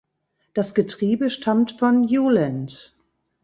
[0.55, 2.95] Das Getriebe stammte von Hewland.